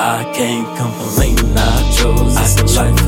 I 0.00 0.22
can't 0.32 0.64
complain, 0.78 1.36
I 1.58 1.90
chose 1.90 2.36
this 2.36 2.76
life. 2.76 3.07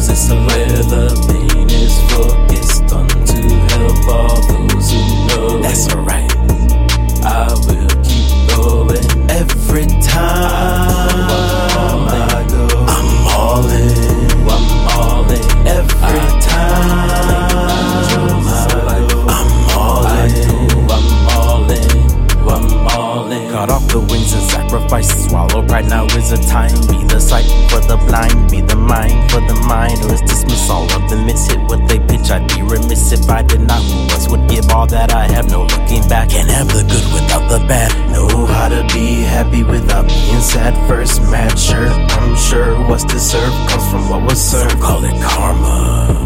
cut 23.60 23.68
off 23.68 23.86
the 23.92 24.00
wings 24.00 24.32
and 24.32 24.42
sacrifice 24.48 25.08
the 25.12 25.28
swallow. 25.28 25.60
Right 25.66 25.84
now 25.84 26.04
is 26.16 26.30
the 26.30 26.40
time. 26.48 26.72
Be 26.88 27.04
the 27.04 27.20
sight 27.20 27.44
for 27.68 27.80
the 27.84 27.98
blind, 28.08 28.50
be 28.50 28.62
the 28.62 28.76
mind 28.76 29.30
for 29.30 29.40
the 29.44 29.56
mind. 29.68 30.00
Or 30.04 30.14
is 30.16 30.22
dismiss 30.22 30.70
all 30.70 30.88
of 30.96 31.02
the 31.10 31.16
miss 31.28 31.44
hit 31.46 31.60
what 31.68 31.80
they 31.86 32.00
pitch. 32.08 32.30
I'd 32.32 32.48
be 32.48 32.62
remiss 32.62 33.12
if 33.12 33.28
I 33.28 33.42
did 33.42 33.60
not. 33.60 33.82
Once 34.08 34.28
would 34.30 34.48
give 34.48 34.70
all 34.70 34.86
that 34.86 35.12
I 35.12 35.24
have, 35.34 35.50
no 35.50 35.68
looking 35.72 36.04
back. 36.08 36.30
Can't 36.30 36.48
have 36.48 36.68
the 36.68 36.84
good 36.92 37.06
without 37.12 37.44
the 37.52 37.60
bad. 37.68 37.90
Know 38.12 38.46
how 38.46 38.68
to 38.68 38.80
be 38.94 39.20
happy 39.34 39.62
without 39.62 40.08
being 40.08 40.40
sad. 40.40 40.72
First 40.88 41.20
mad, 41.32 41.58
sure. 41.58 41.92
I'm 42.16 42.36
sure 42.36 42.70
what's 42.88 43.04
deserved 43.04 43.58
comes 43.68 43.86
from 43.90 44.08
what 44.08 44.22
was 44.22 44.40
served. 44.40 44.80
Call 44.80 45.04
it 45.04 45.16
karma. 45.20 46.16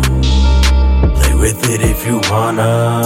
Play 1.18 1.34
with 1.34 1.60
it 1.74 1.80
if 1.82 2.06
you 2.06 2.20
wanna. 2.30 3.03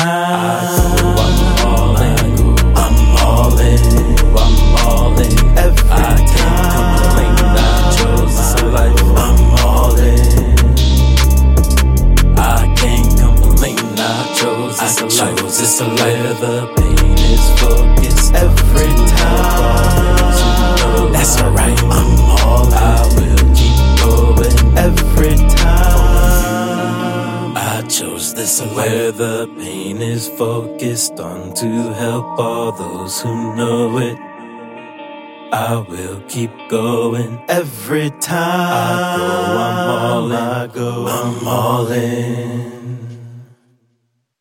I'm 0.00 1.66
all 1.66 1.96
in. 2.00 2.18
I'm 2.76 2.96
all 3.24 3.58
in. 3.58 3.80
I'm 4.36 4.54
all 4.86 5.18
in. 5.18 5.32
I 5.90 6.16
can't 6.30 6.70
complain, 6.74 7.34
I 7.40 7.96
chose 7.96 8.34
this 8.36 8.52
life. 8.62 9.00
I'm 9.16 9.38
all 9.64 9.98
in. 9.98 10.18
I 12.38 12.72
can't 12.76 13.10
complain, 13.18 13.78
I 13.98 14.10
chose 14.38 14.78
this. 14.78 14.96
Chose 15.18 15.58
this 15.58 15.78
the 15.78 16.72
pain 16.76 17.18
is 17.18 17.44
focused 17.60 18.34
every 18.34 18.94
time. 19.16 20.32
That's 21.12 21.34
alright, 21.42 21.82
chose 27.98 28.32
this 28.32 28.60
where 28.76 29.10
the 29.10 29.50
pain 29.58 30.00
is 30.00 30.28
focused 30.28 31.18
on 31.18 31.52
to 31.52 31.66
help 31.94 32.38
all 32.38 32.70
those 32.70 33.20
who 33.20 33.56
know 33.56 33.98
it. 33.98 34.16
I 35.52 35.84
will 35.88 36.20
keep 36.28 36.52
going 36.68 37.42
every 37.48 38.10
time. 38.20 38.38
I 38.78 39.16
go, 39.16 39.26
I'm 39.58 39.88
all 39.88 40.26
in. 40.26 40.32
I 40.32 40.66
go, 40.68 41.06
I'm 41.08 41.48
all 41.48 41.88
in. 41.90 42.57